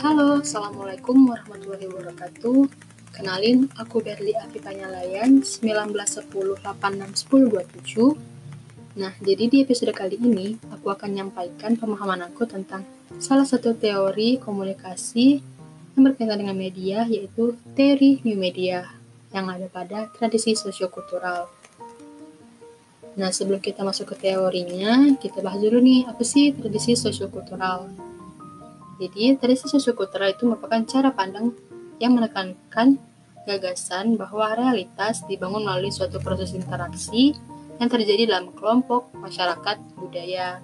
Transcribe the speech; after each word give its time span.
Halo, 0.00 0.40
Assalamualaikum 0.40 1.28
warahmatullahi 1.28 1.84
wabarakatuh. 1.84 2.72
Kenalin, 3.12 3.68
aku 3.76 4.00
Berli 4.00 4.32
Afifanya 4.32 4.88
Layan, 4.88 5.44
1910861027. 5.44 8.16
Nah, 8.96 9.12
jadi 9.20 9.44
di 9.52 9.60
episode 9.60 9.92
kali 9.92 10.16
ini, 10.16 10.56
aku 10.72 10.88
akan 10.88 11.12
menyampaikan 11.12 11.76
pemahaman 11.76 12.32
aku 12.32 12.48
tentang 12.48 12.88
salah 13.20 13.44
satu 13.44 13.76
teori 13.76 14.40
komunikasi 14.40 15.44
yang 15.92 16.02
berkaitan 16.08 16.48
dengan 16.48 16.56
media, 16.56 17.04
yaitu 17.04 17.60
teori 17.76 18.24
new 18.24 18.40
media 18.40 18.88
yang 19.36 19.52
ada 19.52 19.68
pada 19.68 20.08
tradisi 20.16 20.56
sosiokultural. 20.56 21.44
Nah, 23.20 23.28
sebelum 23.28 23.60
kita 23.60 23.84
masuk 23.84 24.16
ke 24.16 24.32
teorinya, 24.32 25.12
kita 25.20 25.44
bahas 25.44 25.60
dulu 25.60 25.76
nih, 25.76 26.08
apa 26.08 26.24
sih 26.24 26.56
tradisi 26.56 26.96
sosiokultural? 26.96 28.08
Jadi, 29.00 29.32
tradisi 29.40 29.64
sosiokultural 29.64 30.36
itu 30.36 30.44
merupakan 30.44 30.84
cara 30.84 31.08
pandang 31.16 31.56
yang 31.96 32.12
menekankan 32.12 33.00
gagasan 33.48 34.20
bahwa 34.20 34.52
realitas 34.52 35.24
dibangun 35.24 35.64
melalui 35.64 35.88
suatu 35.88 36.20
proses 36.20 36.52
interaksi 36.52 37.32
yang 37.80 37.88
terjadi 37.88 38.28
dalam 38.28 38.52
kelompok, 38.52 39.08
masyarakat, 39.16 39.80
budaya. 39.96 40.60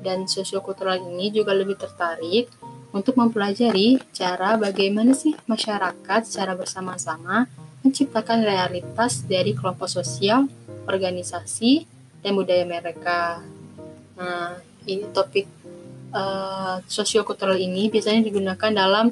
Dan 0.00 0.24
sosiokultural 0.24 0.98
ini 1.12 1.28
juga 1.28 1.52
lebih 1.52 1.76
tertarik 1.76 2.48
untuk 2.90 3.20
mempelajari 3.20 4.00
cara 4.12 4.56
bagaimana 4.56 5.12
sih 5.12 5.36
masyarakat 5.44 6.20
secara 6.24 6.56
bersama-sama 6.56 7.46
menciptakan 7.84 8.42
realitas 8.42 9.22
dari 9.28 9.52
kelompok 9.52 9.90
sosial, 9.90 10.48
organisasi, 10.88 11.84
dan 12.22 12.32
budaya 12.38 12.64
mereka. 12.64 13.42
Nah, 14.16 14.58
ini 14.86 15.06
topik 15.10 15.61
uh, 16.12 16.76
sosiokultural 16.86 17.56
ini 17.56 17.88
biasanya 17.88 18.22
digunakan 18.22 18.70
dalam 18.70 19.10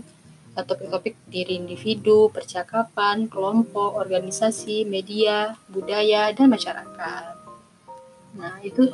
eh, 0.54 0.64
topik-topik 0.64 1.16
diri 1.26 1.58
individu, 1.58 2.28
percakapan, 2.30 3.26
kelompok, 3.26 3.96
organisasi, 3.96 4.84
media, 4.84 5.56
budaya, 5.72 6.30
dan 6.36 6.52
masyarakat. 6.52 7.40
Nah, 8.30 8.62
itu 8.62 8.86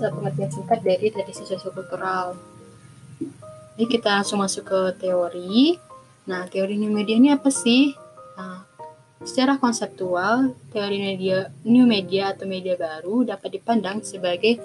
pengertian 0.00 0.48
singkat 0.48 0.80
dari 0.80 1.12
tradisi 1.12 1.44
sosiokultural. 1.44 2.32
Jadi 3.76 3.84
kita 3.86 4.22
langsung 4.22 4.40
masuk 4.40 4.64
ke 4.64 4.80
teori. 5.06 5.76
Nah, 6.24 6.48
teori 6.48 6.80
new 6.80 6.90
media 6.90 7.14
ini 7.14 7.30
apa 7.30 7.52
sih? 7.52 7.92
Nah, 8.34 8.64
secara 9.22 9.60
konseptual, 9.60 10.56
teori 10.72 10.98
media 10.98 11.52
new 11.68 11.84
media 11.84 12.32
atau 12.32 12.48
media 12.48 12.74
baru 12.74 13.28
dapat 13.28 13.60
dipandang 13.60 14.00
sebagai 14.00 14.58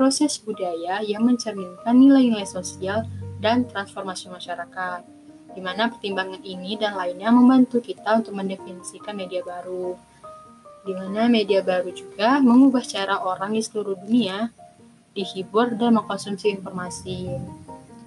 proses 0.00 0.40
budaya 0.40 1.04
yang 1.04 1.28
mencerminkan 1.28 1.92
nilai-nilai 1.92 2.48
sosial 2.48 3.04
dan 3.36 3.68
transformasi 3.68 4.32
masyarakat, 4.32 5.04
di 5.52 5.60
mana 5.60 5.92
pertimbangan 5.92 6.40
ini 6.40 6.80
dan 6.80 6.96
lainnya 6.96 7.28
membantu 7.28 7.84
kita 7.84 8.24
untuk 8.24 8.32
mendefinisikan 8.32 9.12
media 9.12 9.44
baru, 9.44 10.00
di 10.88 10.96
mana 10.96 11.28
media 11.28 11.60
baru 11.60 11.92
juga 11.92 12.40
mengubah 12.40 12.80
cara 12.80 13.20
orang 13.20 13.52
di 13.52 13.60
seluruh 13.60 14.00
dunia 14.00 14.48
dihibur 15.12 15.76
dan 15.76 16.00
mengkonsumsi 16.00 16.48
informasi. 16.48 17.36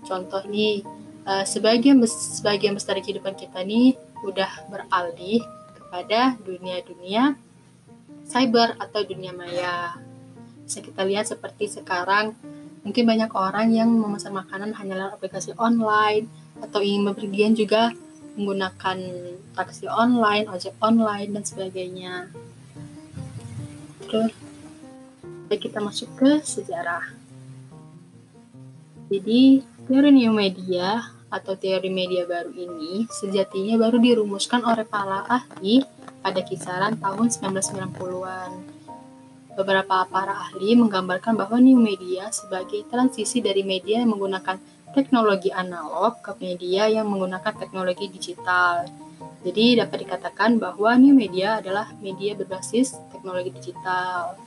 Contoh 0.02 0.42
nih, 0.50 0.82
uh, 1.30 1.46
sebagian 1.46 2.02
sebagian 2.10 2.74
besar 2.74 2.98
kehidupan 2.98 3.38
kita 3.38 3.62
nih 3.62 3.94
udah 4.26 4.50
beralih 4.66 5.46
kepada 5.78 6.42
dunia-dunia 6.42 7.38
cyber 8.26 8.74
atau 8.82 9.06
dunia 9.06 9.30
maya 9.30 9.94
bisa 10.64 10.80
kita 10.80 11.04
lihat 11.04 11.28
seperti 11.28 11.68
sekarang 11.68 12.36
mungkin 12.84 13.08
banyak 13.08 13.32
orang 13.32 13.72
yang 13.72 13.88
memesan 13.88 14.36
makanan 14.36 14.76
hanya 14.76 15.00
lewat 15.00 15.20
aplikasi 15.20 15.56
online 15.56 16.28
atau 16.60 16.84
ingin 16.84 17.08
bepergian 17.12 17.54
juga 17.56 17.96
menggunakan 18.34 18.98
taksi 19.54 19.86
online, 19.86 20.50
ojek 20.50 20.74
online 20.82 21.30
dan 21.38 21.44
sebagainya. 21.46 22.34
Terus 24.10 24.34
kita 25.54 25.78
masuk 25.78 26.10
ke 26.18 26.42
sejarah. 26.42 27.14
Jadi, 29.14 29.62
teori 29.86 30.10
new 30.10 30.34
media 30.34 31.14
atau 31.30 31.54
teori 31.54 31.94
media 31.94 32.26
baru 32.26 32.50
ini 32.50 33.06
sejatinya 33.06 33.78
baru 33.78 34.02
dirumuskan 34.02 34.66
oleh 34.66 34.82
para 34.82 35.22
ahli 35.30 35.86
pada 36.26 36.42
kisaran 36.42 36.98
tahun 36.98 37.30
1990-an. 37.30 38.73
Beberapa 39.54 40.02
para 40.10 40.34
ahli 40.34 40.74
menggambarkan 40.74 41.38
bahwa 41.38 41.62
new 41.62 41.78
media 41.78 42.34
sebagai 42.34 42.90
transisi 42.90 43.38
dari 43.38 43.62
media 43.62 44.02
yang 44.02 44.18
menggunakan 44.18 44.58
teknologi 44.94 45.54
analog 45.54 46.22
ke 46.26 46.34
media 46.42 46.90
yang 46.90 47.06
menggunakan 47.06 47.54
teknologi 47.58 48.10
digital. 48.10 48.90
Jadi 49.44 49.78
dapat 49.78 50.08
dikatakan 50.08 50.58
bahwa 50.58 50.96
new 50.98 51.14
media 51.14 51.62
adalah 51.62 51.92
media 52.02 52.34
berbasis 52.34 52.98
teknologi 53.14 53.54
digital. 53.54 54.38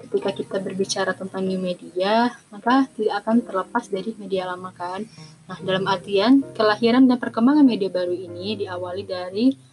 Ketika 0.00 0.30
kita 0.32 0.56
berbicara 0.60 1.16
tentang 1.16 1.44
new 1.48 1.60
media, 1.60 2.32
maka 2.52 2.88
tidak 2.92 3.24
akan 3.24 3.36
terlepas 3.44 3.84
dari 3.88 4.12
media 4.20 4.48
lama 4.48 4.72
kan. 4.76 5.04
Nah, 5.48 5.58
dalam 5.64 5.88
artian 5.88 6.44
kelahiran 6.52 7.08
dan 7.08 7.16
perkembangan 7.16 7.64
media 7.64 7.88
baru 7.88 8.12
ini 8.12 8.64
diawali 8.64 9.02
dari 9.08 9.71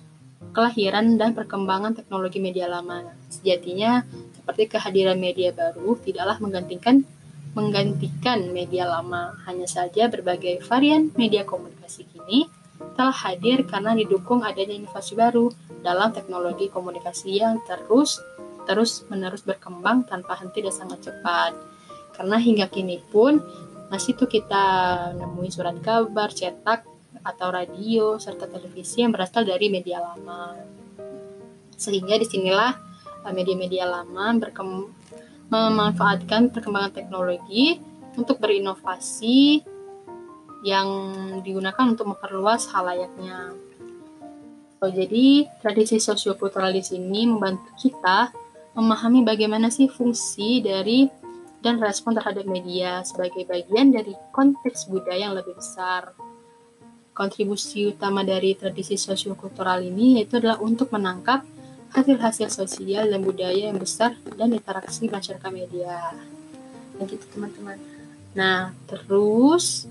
kelahiran 0.51 1.17
dan 1.17 1.37
perkembangan 1.37 1.95
teknologi 1.95 2.41
media 2.41 2.65
lama. 2.67 3.05
Sejatinya, 3.29 4.03
seperti 4.35 4.65
kehadiran 4.65 5.17
media 5.17 5.53
baru 5.53 5.97
tidaklah 6.01 6.41
menggantikan 6.41 7.05
menggantikan 7.53 8.49
media 8.53 8.85
lama. 8.85 9.37
Hanya 9.45 9.65
saja 9.65 10.09
berbagai 10.09 10.61
varian 10.65 11.13
media 11.17 11.45
komunikasi 11.45 12.05
kini 12.09 12.49
telah 12.95 13.15
hadir 13.15 13.67
karena 13.67 13.91
didukung 13.95 14.43
adanya 14.43 14.75
inovasi 14.75 15.15
baru 15.15 15.51
dalam 15.83 16.11
teknologi 16.15 16.71
komunikasi 16.71 17.39
yang 17.39 17.59
terus 17.67 18.19
terus 18.67 19.03
menerus 19.09 19.41
berkembang 19.41 20.05
tanpa 20.05 20.37
henti 20.37 20.61
dan 20.61 20.73
sangat 20.73 21.09
cepat. 21.09 21.57
Karena 22.13 22.37
hingga 22.37 22.67
kini 22.69 23.01
pun 23.09 23.41
masih 23.89 24.13
tuh 24.13 24.29
kita 24.29 24.66
nemui 25.17 25.49
surat 25.49 25.73
kabar, 25.81 26.29
cetak, 26.29 26.85
atau 27.24 27.52
radio 27.52 28.16
serta 28.18 28.47
televisi 28.47 29.03
yang 29.03 29.12
berasal 29.12 29.44
dari 29.44 29.68
media 29.68 30.02
lama. 30.02 30.56
Sehingga 31.75 32.19
di 32.19 32.28
sinilah 32.28 32.72
eh, 33.28 33.34
media-media 33.34 33.88
lama 33.88 34.35
memanfaatkan 35.50 36.53
perkembangan 36.53 36.94
teknologi 36.94 37.81
untuk 38.13 38.38
berinovasi 38.38 39.63
yang 40.62 40.88
digunakan 41.40 41.88
untuk 41.88 42.12
memperluas 42.12 42.68
halayaknya. 42.75 43.56
So, 44.79 44.88
jadi 44.88 45.47
tradisi 45.59 46.00
sosiokultural 46.00 46.72
di 46.72 46.84
sini 46.84 47.28
membantu 47.28 47.68
kita 47.75 48.31
memahami 48.75 49.28
bagaimana 49.28 49.68
sih 49.68 49.91
fungsi 49.91 50.63
dari 50.63 51.08
dan 51.59 51.75
respon 51.84 52.16
terhadap 52.16 52.47
media 52.47 53.03
sebagai 53.03 53.44
bagian 53.44 53.91
dari 53.91 54.16
konteks 54.31 54.88
budaya 54.88 55.28
yang 55.28 55.35
lebih 55.35 55.59
besar 55.59 56.16
kontribusi 57.19 57.91
utama 57.91 58.24
dari 58.24 58.56
tradisi 58.56 58.96
sosiokultural 58.96 59.84
ini 59.84 60.24
yaitu 60.24 60.40
adalah 60.40 60.63
untuk 60.63 60.88
menangkap 60.96 61.44
hasil-hasil 61.91 62.47
sosial 62.47 63.12
dan 63.12 63.19
budaya 63.19 63.68
yang 63.68 63.75
besar 63.75 64.16
dan 64.40 64.56
interaksi 64.56 65.12
masyarakat 65.12 65.52
media. 65.52 66.16
Begitu 66.96 67.28
teman-teman. 67.35 67.75
Nah, 68.31 68.72
terus 68.88 69.84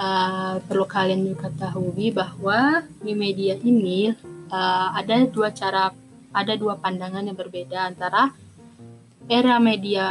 uh, 0.00 0.56
perlu 0.64 0.88
kalian 0.88 1.20
juga 1.26 1.52
ketahui 1.52 2.08
bahwa 2.14 2.80
di 3.04 3.12
media 3.12 3.60
ini 3.60 4.16
uh, 4.48 4.88
ada 4.96 5.20
dua 5.28 5.52
cara, 5.52 5.92
ada 6.32 6.54
dua 6.56 6.80
pandangan 6.80 7.28
yang 7.28 7.36
berbeda 7.36 7.92
antara 7.92 8.32
era 9.28 9.60
media 9.60 10.06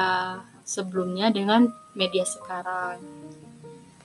sebelumnya 0.61 1.33
dengan 1.33 1.65
media 1.97 2.27
sekarang. 2.27 2.99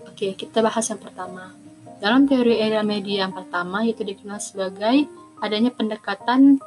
Oke, 0.06 0.32
kita 0.32 0.64
bahas 0.64 0.86
yang 0.88 1.02
pertama. 1.02 1.67
Dalam 1.98 2.30
teori 2.30 2.62
era 2.62 2.86
media 2.86 3.26
yang 3.26 3.34
pertama 3.34 3.82
yaitu 3.82 4.06
dikenal 4.06 4.38
sebagai 4.38 5.10
adanya 5.42 5.74
pendekatan 5.74 6.62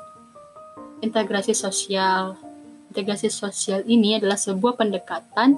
integrasi 0.99 1.55
sosial. 1.55 2.35
Integrasi 2.91 3.31
sosial 3.31 3.87
ini 3.87 4.19
adalah 4.19 4.35
sebuah 4.35 4.75
pendekatan 4.75 5.55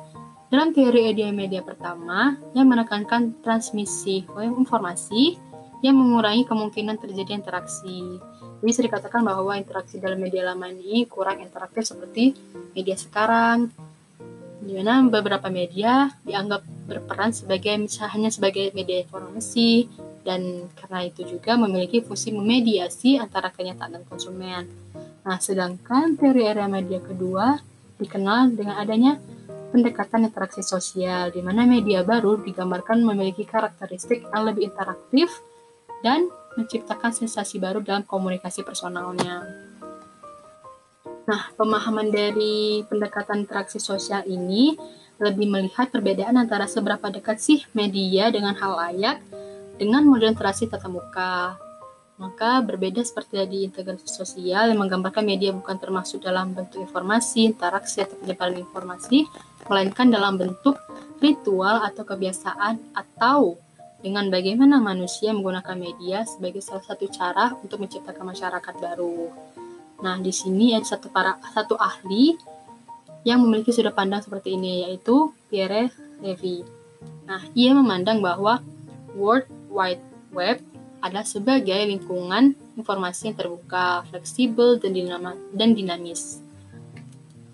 dalam 0.53 0.69
teori 0.69 1.09
era 1.09 1.33
media 1.33 1.65
pertama 1.65 2.37
yang 2.53 2.69
menekankan 2.69 3.41
transmisi 3.41 4.21
informasi 4.37 5.41
yang 5.81 5.97
mengurangi 5.97 6.45
kemungkinan 6.45 7.01
terjadi 7.01 7.33
interaksi. 7.33 8.21
Jadi 8.61 8.69
bisa 8.69 8.79
dikatakan 8.85 9.25
bahwa 9.25 9.57
interaksi 9.57 9.97
dalam 9.97 10.21
media 10.21 10.45
lama 10.47 10.69
ini 10.69 11.09
kurang 11.09 11.41
interaktif 11.41 11.83
seperti 11.89 12.31
media 12.71 12.95
sekarang, 12.95 13.73
di 14.63 14.79
mana 14.79 15.03
beberapa 15.11 15.51
media 15.51 16.07
dianggap 16.23 16.63
berperan 16.87 17.35
sebagai 17.35 17.75
misalnya 17.75 18.31
sebagai 18.31 18.71
media 18.71 19.03
informasi 19.03 19.91
dan 20.23 20.71
karena 20.79 21.03
itu 21.03 21.27
juga 21.27 21.59
memiliki 21.59 21.99
fungsi 21.99 22.31
memediasi 22.31 23.19
antara 23.19 23.51
kenyataan 23.51 23.99
dan 23.99 24.03
konsumen. 24.07 24.63
Nah, 25.23 25.37
sedangkan 25.39 26.15
teori 26.15 26.47
era 26.47 26.67
media 26.71 27.03
kedua 27.03 27.59
dikenal 27.99 28.55
dengan 28.55 28.79
adanya 28.79 29.19
pendekatan 29.71 30.27
interaksi 30.27 30.61
sosial, 30.61 31.31
di 31.31 31.41
mana 31.43 31.65
media 31.65 32.05
baru 32.05 32.39
digambarkan 32.39 33.03
memiliki 33.03 33.43
karakteristik 33.43 34.27
yang 34.31 34.43
lebih 34.47 34.71
interaktif 34.71 35.31
dan 36.05 36.27
menciptakan 36.53 37.11
sensasi 37.15 37.57
baru 37.57 37.81
dalam 37.81 38.05
komunikasi 38.05 38.61
personalnya. 38.61 39.62
Nah, 41.23 41.55
pemahaman 41.55 42.11
dari 42.11 42.83
pendekatan 42.83 43.47
interaksi 43.47 43.79
sosial 43.79 44.27
ini 44.27 44.75
lebih 45.23 45.47
melihat 45.47 45.87
perbedaan 45.87 46.35
antara 46.35 46.67
seberapa 46.67 47.07
dekat 47.07 47.39
sih 47.39 47.63
media 47.71 48.27
dengan 48.27 48.51
hal 48.59 48.75
layak 48.75 49.23
dengan 49.79 50.03
model 50.03 50.35
interaksi 50.35 50.67
tatap 50.67 50.91
muka. 50.91 51.55
Maka 52.19 52.61
berbeda 52.61 53.01
seperti 53.01 53.39
tadi 53.39 53.57
integrasi 53.65 54.05
sosial 54.05 54.69
yang 54.69 54.79
menggambarkan 54.83 55.25
media 55.25 55.49
bukan 55.55 55.79
termasuk 55.81 56.21
dalam 56.21 56.53
bentuk 56.53 56.83
informasi, 56.83 57.49
interaksi, 57.49 58.05
atau 58.05 58.19
penyebaran 58.21 58.59
informasi, 58.59 59.25
melainkan 59.65 60.13
dalam 60.13 60.37
bentuk 60.37 60.77
ritual 61.23 61.81
atau 61.81 62.03
kebiasaan 62.05 62.93
atau 62.93 63.57
dengan 64.03 64.27
bagaimana 64.27 64.83
manusia 64.83 65.31
menggunakan 65.31 65.79
media 65.79 66.27
sebagai 66.27 66.59
salah 66.59 66.83
satu 66.83 67.07
cara 67.07 67.55
untuk 67.63 67.79
menciptakan 67.79 68.35
masyarakat 68.35 68.75
baru. 68.77 69.31
Nah, 70.03 70.19
di 70.19 70.35
sini 70.35 70.75
ada 70.75 70.83
satu 70.83 71.07
para 71.07 71.39
satu 71.55 71.79
ahli 71.79 72.35
yang 73.23 73.39
memiliki 73.39 73.71
sudut 73.71 73.95
pandang 73.95 74.19
seperti 74.19 74.59
ini 74.59 74.83
yaitu 74.83 75.31
Pierre 75.47 75.95
Levy. 76.19 76.67
Nah, 77.23 77.39
ia 77.55 77.71
memandang 77.71 78.19
bahwa 78.19 78.59
World 79.15 79.47
Wide 79.71 80.03
Web 80.35 80.59
adalah 80.99 81.23
sebagai 81.23 81.87
lingkungan 81.87 82.55
informasi 82.75 83.31
yang 83.31 83.37
terbuka, 83.39 84.03
fleksibel, 84.11 84.75
dan, 84.75 84.91
dinama, 84.91 85.39
dan 85.55 85.71
dinamis. 85.71 86.43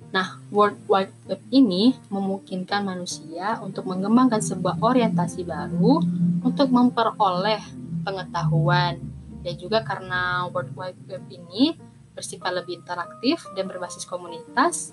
Nah, 0.10 0.42
World 0.50 0.81
Wide 0.90 1.13
Web 1.30 1.42
ini 1.54 1.94
memungkinkan 2.10 2.81
manusia 2.81 3.62
untuk 3.62 3.86
mengembangkan 3.86 4.42
sebuah 4.42 4.81
orientasi 4.81 5.45
baru 5.45 6.02
untuk 6.42 6.74
memperoleh 6.74 7.62
pengetahuan. 8.02 8.98
Dan 9.45 9.54
juga 9.62 9.86
karena 9.86 10.50
World 10.50 10.74
Wide 10.74 11.02
Web 11.06 11.24
ini 11.30 11.78
bersifat 12.19 12.51
lebih 12.51 12.83
interaktif 12.83 13.48
dan 13.56 13.71
berbasis 13.71 14.04
komunitas 14.04 14.92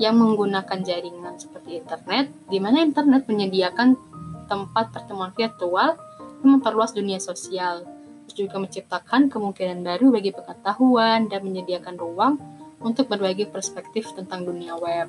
yang 0.00 0.16
menggunakan 0.16 0.80
jaringan 0.80 1.36
seperti 1.36 1.84
internet, 1.84 2.32
di 2.48 2.58
mana 2.58 2.80
internet 2.80 3.28
menyediakan 3.28 3.94
tempat 4.48 4.90
pertemuan 4.90 5.30
virtual 5.36 6.00
memperluas 6.44 6.96
dunia 6.96 7.20
sosial, 7.20 7.84
juga 8.34 8.58
menciptakan 8.58 9.30
kemungkinan 9.30 9.84
baru 9.84 10.10
bagi 10.10 10.34
pengetahuan 10.34 11.30
dan 11.30 11.40
menyediakan 11.46 11.94
ruang 11.94 12.34
untuk 12.82 13.06
berbagi 13.06 13.46
perspektif 13.46 14.10
tentang 14.12 14.44
dunia 14.44 14.74
web. 14.76 15.08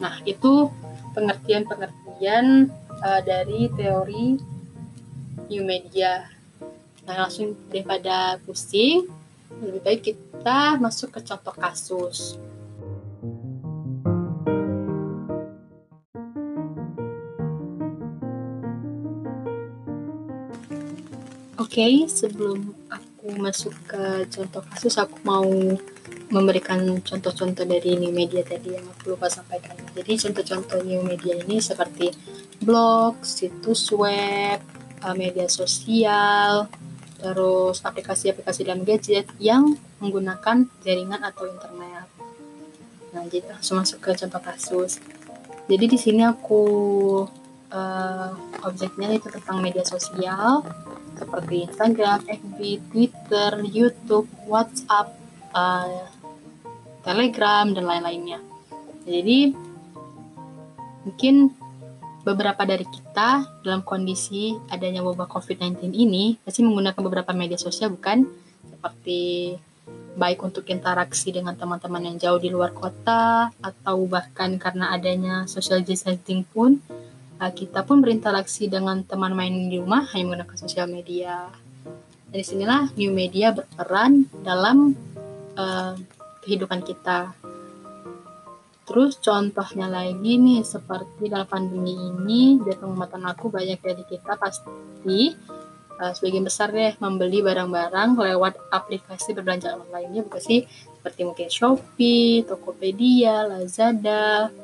Nah, 0.00 0.18
itu 0.26 0.72
pengertian-pengertian 1.14 2.72
uh, 3.04 3.20
dari 3.22 3.70
teori 3.70 4.40
new 5.52 5.62
media. 5.62 6.26
Nah, 7.04 7.28
langsung 7.28 7.54
daripada 7.68 8.40
pusing, 8.42 9.06
lebih 9.62 9.82
baik 9.84 10.00
kita 10.02 10.78
masuk 10.80 11.14
ke 11.14 11.20
contoh 11.22 11.54
kasus. 11.54 12.38
Oke, 21.54 21.82
okay, 21.82 22.06
sebelum 22.06 22.70
aku 22.86 23.34
masuk 23.34 23.74
ke 23.90 24.30
contoh 24.30 24.62
kasus, 24.62 24.94
aku 24.94 25.18
mau 25.26 25.46
memberikan 26.30 26.82
contoh-contoh 27.02 27.66
dari 27.66 27.98
new 27.98 28.14
media 28.14 28.42
tadi 28.46 28.74
yang 28.74 28.86
aku 28.90 29.14
lupa 29.14 29.30
sampaikan. 29.30 29.74
Jadi 29.94 30.12
contoh-contoh 30.18 30.82
new 30.86 31.02
media 31.02 31.34
ini 31.38 31.58
seperti 31.58 32.14
blog, 32.62 33.22
situs 33.26 33.90
web, 33.94 34.58
eh, 35.02 35.14
media 35.14 35.50
sosial, 35.50 36.70
terus 37.24 37.80
aplikasi-aplikasi 37.80 38.68
dalam 38.68 38.84
gadget 38.84 39.24
yang 39.40 39.72
menggunakan 40.04 40.68
jaringan 40.84 41.24
atau 41.24 41.48
internet. 41.48 42.04
Nah, 43.16 43.24
jadi 43.32 43.48
langsung 43.48 43.80
masuk 43.80 44.04
ke 44.04 44.12
contoh 44.12 44.42
kasus. 44.44 45.00
Jadi 45.64 45.84
di 45.88 45.96
sini 45.96 46.20
aku 46.20 46.62
uh, 47.72 48.30
objeknya 48.68 49.16
itu 49.16 49.32
tentang 49.32 49.64
media 49.64 49.80
sosial 49.88 50.60
seperti 51.16 51.64
Instagram, 51.64 52.26
FB, 52.28 52.58
Twitter, 52.92 53.50
YouTube, 53.64 54.28
WhatsApp, 54.44 55.14
uh, 55.56 56.04
Telegram, 57.06 57.70
dan 57.70 57.86
lain-lainnya. 57.86 58.42
Jadi, 59.06 59.54
mungkin 61.06 61.54
beberapa 62.24 62.64
dari 62.64 62.88
kita 62.88 63.60
dalam 63.60 63.84
kondisi 63.84 64.56
adanya 64.72 65.04
wabah 65.04 65.28
COVID-19 65.28 65.92
ini 65.92 66.40
pasti 66.40 66.64
menggunakan 66.64 67.00
beberapa 67.04 67.30
media 67.36 67.60
sosial, 67.60 67.92
bukan? 67.92 68.24
Seperti 68.64 69.54
baik 70.16 70.40
untuk 70.40 70.64
interaksi 70.72 71.34
dengan 71.34 71.52
teman-teman 71.52 72.00
yang 72.08 72.16
jauh 72.16 72.40
di 72.40 72.48
luar 72.48 72.72
kota, 72.72 73.52
atau 73.60 74.08
bahkan 74.08 74.56
karena 74.56 74.96
adanya 74.96 75.44
social 75.44 75.84
distancing 75.84 76.48
pun, 76.48 76.80
uh, 77.38 77.52
kita 77.52 77.84
pun 77.84 78.00
berinteraksi 78.00 78.72
dengan 78.72 79.04
teman 79.04 79.36
main 79.36 79.52
di 79.68 79.76
rumah 79.76 80.08
hanya 80.16 80.32
menggunakan 80.32 80.56
sosial 80.56 80.88
media. 80.88 81.52
Dari 82.32 82.42
sinilah 82.42 82.96
new 82.96 83.12
media 83.12 83.52
berperan 83.52 84.26
dalam 84.42 84.96
uh, 85.54 85.94
kehidupan 86.42 86.82
kita. 86.82 87.36
Terus 88.94 89.18
contohnya 89.18 89.90
lagi 89.90 90.38
nih 90.38 90.62
seperti 90.62 91.26
dalam 91.26 91.50
pandemi 91.50 91.98
ini 91.98 92.62
dari 92.62 92.78
pengamatan 92.78 93.26
aku 93.26 93.50
banyak 93.50 93.82
dari 93.82 94.06
kita 94.06 94.38
pasti 94.38 95.34
uh, 95.98 96.14
sebagian 96.14 96.46
besar 96.46 96.70
deh 96.70 96.94
membeli 97.02 97.42
barang-barang 97.42 98.14
lewat 98.14 98.54
aplikasi 98.70 99.34
berbelanja 99.34 99.74
online-nya 99.74 100.22
bukan 100.22 100.38
sih 100.38 100.62
seperti 100.94 101.26
mungkin 101.26 101.50
Shopee, 101.50 102.46
Tokopedia, 102.46 103.50
Lazada, 103.50 104.54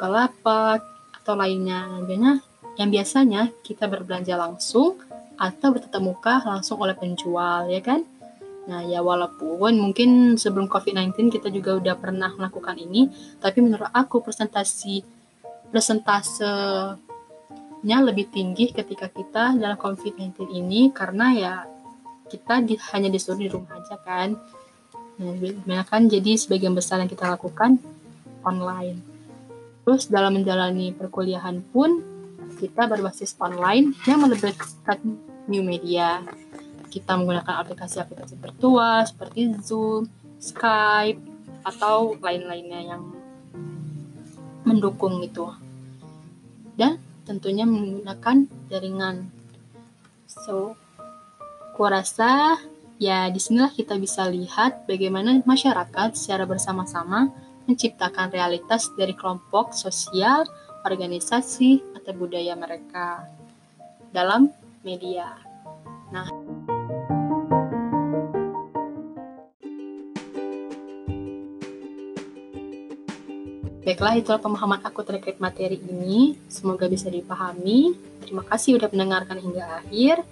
Kalapak, 0.00 0.80
atau 1.12 1.36
lainnya. 1.36 1.92
Nantinya 1.92 2.40
yang 2.80 2.88
biasanya 2.88 3.52
kita 3.60 3.84
berbelanja 3.84 4.32
langsung 4.40 4.96
atau 5.36 5.68
bertatap 5.76 6.00
langsung 6.48 6.80
oleh 6.80 6.96
penjual, 6.96 7.68
ya 7.68 7.84
kan? 7.84 8.00
Nah, 8.68 8.84
ya 8.84 9.00
walaupun 9.00 9.80
mungkin 9.80 10.36
sebelum 10.36 10.68
COVID-19 10.68 11.32
kita 11.32 11.48
juga 11.48 11.80
udah 11.80 11.96
pernah 11.96 12.28
melakukan 12.36 12.76
ini, 12.76 13.08
tapi 13.40 13.64
menurut 13.64 13.88
aku 13.88 14.20
presentasi 14.20 15.00
presentasenya 15.72 17.00
lebih 18.04 18.28
tinggi 18.28 18.68
ketika 18.68 19.08
kita 19.08 19.56
dalam 19.56 19.80
COVID-19 19.80 20.52
ini 20.52 20.92
karena 20.92 21.26
ya 21.32 21.54
kita 22.28 22.60
di, 22.60 22.76
hanya 22.92 23.08
disuruh 23.08 23.40
di 23.40 23.48
rumah 23.48 23.80
aja 23.80 23.96
kan. 24.04 24.36
Nah, 25.64 25.82
kan 25.88 26.06
jadi 26.06 26.36
sebagian 26.36 26.76
besar 26.76 27.00
yang 27.00 27.08
kita 27.08 27.24
lakukan 27.24 27.80
online. 28.44 29.00
Terus 29.88 30.12
dalam 30.12 30.36
menjalani 30.36 30.92
perkuliahan 30.92 31.64
pun 31.72 32.04
kita 32.60 32.84
berbasis 32.84 33.32
online 33.40 33.96
yang 34.04 34.20
melibatkan 34.28 35.00
new 35.48 35.64
media. 35.64 36.20
Kita 36.88 37.16
menggunakan 37.20 37.60
aplikasi-aplikasi 37.64 38.40
virtual 38.40 39.04
seperti 39.04 39.52
Zoom, 39.60 40.08
Skype, 40.40 41.20
atau 41.64 42.16
lain-lainnya 42.20 42.96
yang 42.96 43.02
mendukung 44.64 45.20
itu. 45.20 45.48
Dan 46.76 47.00
tentunya 47.28 47.68
menggunakan 47.68 48.48
jaringan. 48.72 49.28
So, 50.28 50.76
kurasa 51.76 52.56
ya 52.98 53.30
di 53.30 53.38
sinilah 53.38 53.70
kita 53.70 53.94
bisa 54.00 54.26
lihat 54.26 54.88
bagaimana 54.90 55.38
masyarakat 55.46 56.18
secara 56.18 56.42
bersama-sama 56.48 57.30
menciptakan 57.68 58.32
realitas 58.32 58.88
dari 58.96 59.12
kelompok 59.12 59.76
sosial, 59.76 60.48
organisasi, 60.88 61.84
atau 62.00 62.12
budaya 62.16 62.56
mereka 62.56 63.28
dalam 64.08 64.48
media. 64.80 65.36
Nah, 66.08 66.24
Baiklah, 73.86 74.18
itulah 74.18 74.42
pemahaman 74.42 74.82
aku 74.82 75.06
terkait 75.06 75.38
materi 75.38 75.78
ini. 75.78 76.34
Semoga 76.50 76.90
bisa 76.90 77.06
dipahami. 77.06 77.94
Terima 78.24 78.42
kasih 78.42 78.76
sudah 78.76 78.90
mendengarkan 78.90 79.38
hingga 79.38 79.84
akhir. 79.84 80.26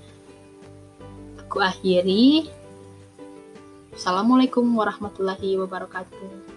Aku 1.47 1.62
akhiri. 1.62 2.50
Assalamualaikum 3.95 4.67
warahmatullahi 4.76 5.57
wabarakatuh. 5.62 6.55